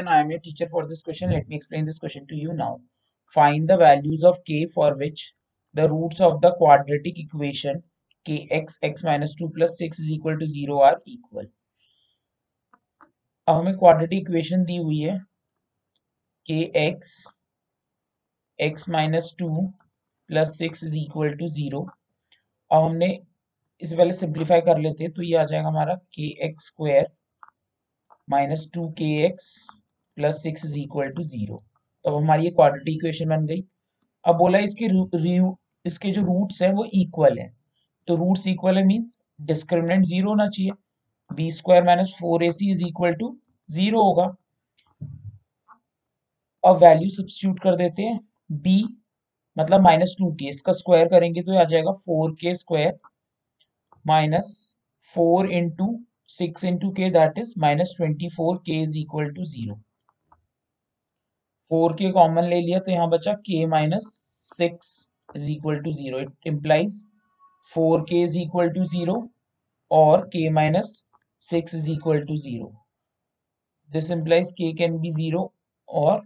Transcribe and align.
everyone, 0.00 0.14
I 0.16 0.20
am 0.20 0.30
your 0.30 0.40
teacher 0.40 0.66
for 0.66 0.86
this 0.86 1.02
question. 1.02 1.30
Let 1.30 1.48
me 1.48 1.56
explain 1.56 1.84
this 1.84 1.98
question 1.98 2.26
to 2.28 2.34
you 2.34 2.52
now. 2.54 2.80
Find 3.34 3.68
the 3.68 3.76
values 3.76 4.24
of 4.24 4.36
k 4.46 4.66
for 4.66 4.94
which 4.96 5.34
the 5.74 5.88
roots 5.88 6.20
of 6.20 6.40
the 6.40 6.54
quadratic 6.54 7.18
equation 7.18 7.82
kx 8.26 8.78
x 8.82 9.02
minus 9.04 9.34
2 9.34 9.50
plus 9.54 9.76
6 9.78 9.98
is 9.98 10.10
equal 10.10 10.38
to 10.38 10.46
0 10.46 10.78
are 10.80 11.00
equal. 11.06 11.46
अब 13.48 13.56
हमें 13.56 13.76
quadratic 13.78 14.18
equation 14.20 14.64
दी 14.64 14.76
हुई 14.76 14.98
है 15.00 15.16
K 16.46 16.58
X 16.78 17.12
X 18.58 18.88
minus 18.88 19.34
two 19.38 19.48
plus 20.30 20.56
six 20.58 20.84
is 20.84 20.96
equal 20.98 21.34
to 21.38 21.48
zero 21.54 21.80
अब 22.70 22.84
हमने 22.84 23.08
इसे 23.80 23.96
पहले 23.96 24.12
simplify 24.12 24.60
कर 24.68 24.78
लेते 24.86 25.04
हैं 25.04 25.12
तो 25.12 25.22
ये 25.22 25.36
आ 25.36 25.44
जाएगा 25.44 25.68
हमारा 25.68 25.94
K 26.14 26.28
X 26.48 26.66
square 26.66 27.08
minus 28.30 28.68
two 28.74 28.88
K 28.98 29.10
X 29.26 29.50
plus 30.20 30.42
six 30.42 30.64
is 30.64 30.78
equal 30.78 31.10
to 31.12 31.22
zero 31.24 31.62
तो 32.04 32.16
हमारी 32.16 32.44
ये 32.44 32.50
क्वाड्रेटिक 32.50 32.94
इक्वेशन 32.94 33.28
बन 33.28 33.46
गई। 33.46 33.62
अब 34.24 34.36
बोला 34.36 34.58
इसके 34.58 34.88
रू, 34.88 35.56
इसके 35.84 36.10
जो 36.10 36.22
रूट्स 36.22 36.62
हैं 36.62 36.72
वो 36.74 36.84
इक्वल 36.94 37.38
हैं। 37.38 37.50
तो 38.08 38.14
रूट्स 38.16 38.46
इक्वल 38.46 38.78
है 38.78 38.84
मींस 38.86 39.18
डिस्क्रिमिनेंट 39.50 40.04
ज़ीरो 40.06 40.28
होना 40.28 40.48
चाहिए। 40.48 40.72
B 41.30 41.50
square 41.52 41.84
minus 41.84 42.14
four 42.20 42.44
A 42.44 42.50
C 42.52 42.70
is 42.70 42.82
equal 42.86 43.14
to 43.20 43.36
zero 43.68 44.02
होगा। 44.02 44.24
अब 46.64 46.76
वैल्यू 46.82 47.08
सब्सिट्यूट 47.10 47.60
कर 47.62 47.76
देते 47.76 48.02
हैं। 48.02 48.18
बी 48.52 48.82
मतलब 49.56 49.80
माइनस 49.82 50.14
टू 50.18 50.30
के 50.40 50.48
इसका 50.48 50.72
स्क्वायर 50.72 51.08
करेंगे 51.08 51.42
तो 51.42 51.58
आ 51.60 51.64
जाएगा 51.64 51.92
four 52.04 52.32
K 52.40 52.54
square 52.54 52.98
minus 54.06 54.54
four 55.14 55.50
into 55.52 55.98
6 56.30 56.64
into 56.68 56.88
k 56.96 57.06
that 57.10 57.38
is 57.38 57.54
minus 57.62 57.92
24 57.94 58.50
k 58.66 58.74
is 58.82 58.92
equal 58.98 59.30
to 59.36 59.46
four 61.70 61.92
K 61.92 62.10
common 62.12 62.44
ले 62.44 62.60
लिया 62.60 62.78
तो 62.78 62.90
यहाँ 62.90 63.08
बचा 63.08 63.32
K 63.46 63.64
minus 63.66 64.06
six 64.50 64.88
is 65.36 65.50
equal 65.50 65.78
to 65.82 65.92
zero 65.92 66.20
it 66.20 66.46
implies 66.46 67.04
four 67.72 68.00
K 68.08 68.22
is 68.22 68.36
equal 68.38 68.70
to 68.70 68.84
zero 68.86 69.16
और 69.90 70.24
K 70.26 70.48
minus 70.50 71.02
six 71.42 71.74
is 71.74 71.90
equal 71.90 72.24
to 72.26 72.36
zero 72.36 72.72
this 73.90 74.10
implies 74.10 74.50
K 74.52 74.72
can 74.78 74.98
be 75.00 75.10
zero 75.10 75.42
और 75.88 76.18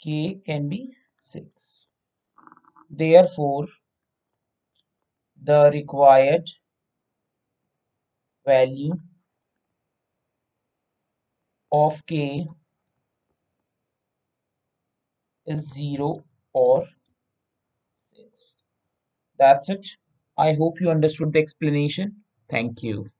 K 0.00 0.18
can 0.46 0.68
be 0.68 0.86
six 1.22 1.72
they 2.92 3.14
are 3.16 3.26
for 3.26 3.68
the 5.42 5.60
required 5.72 6.50
value 8.46 8.92
of 11.72 12.00
K 12.02 12.26
is 15.46 15.72
0 15.72 16.24
or 16.52 16.84
6 17.96 18.52
that's 19.40 19.68
it. 19.68 19.86
I 20.38 20.52
hope 20.54 20.80
you 20.80 20.90
understood 20.90 21.32
the 21.32 21.38
explanation. 21.38 22.12
Thank 22.50 22.82
you. 22.82 23.10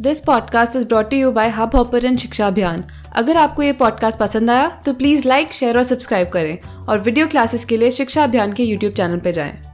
This 0.00 0.20
podcast 0.20 0.76
is 0.76 0.86
brought 0.86 1.12
you 1.12 1.32
by 1.32 1.48
Hubhopper 1.76 2.16
Shiksha 2.16 2.46
Abhiyan 2.46 2.84
अगर 3.12 3.36
आपको 3.36 3.62
ये 3.62 3.72
podcast 3.72 4.18
पसंद 4.18 4.50
आया 4.50 4.82
तो 4.86 4.94
please 4.94 5.28
like 5.28 5.52
share 5.52 5.76
और 5.78 5.84
subscribe 5.84 6.28
करें 6.28 6.86
और 6.86 6.98
video 6.98 7.26
classes 7.26 7.64
के 7.64 7.76
लिए 7.76 7.90
शिक्षा 7.90 8.24
अभियान 8.24 8.52
के 8.52 8.64
यूट्यूब 8.64 8.92
चैनल 8.92 9.20
पर 9.20 9.30
जाएँ। 9.30 9.69